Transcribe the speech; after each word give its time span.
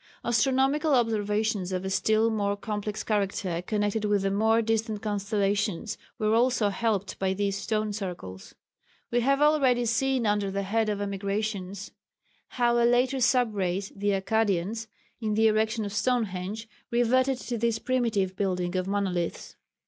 Astronomical 0.25 0.95
observations 0.95 1.71
of 1.71 1.85
a 1.85 1.91
still 1.91 2.31
more 2.31 2.57
complex 2.57 3.03
character 3.03 3.61
connected 3.61 4.03
with 4.03 4.23
the 4.23 4.31
more 4.31 4.63
distant 4.63 5.03
constellations 5.03 5.95
were 6.17 6.33
also 6.33 6.69
helped 6.69 7.19
by 7.19 7.35
these 7.35 7.55
stone 7.55 7.93
circles. 7.93 8.55
We 9.11 9.19
have 9.19 9.43
already 9.43 9.85
seen 9.85 10.25
under 10.25 10.49
the 10.49 10.63
head 10.63 10.89
of 10.89 11.01
emigrations 11.01 11.91
how 12.57 12.77
a 12.79 12.83
later 12.83 13.19
sub 13.21 13.53
race 13.53 13.91
the 13.95 14.19
Akkadians 14.19 14.87
in 15.19 15.35
the 15.35 15.45
erection 15.45 15.85
of 15.85 15.93
Stonehenge, 15.93 16.67
reverted 16.89 17.37
to 17.37 17.59
this 17.59 17.77
primitive 17.77 18.35
building 18.35 18.75
of 18.75 18.87
monoliths. 18.87 19.55